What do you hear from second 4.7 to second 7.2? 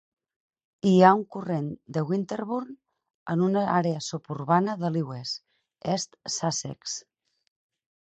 de Lewes, East Sussex.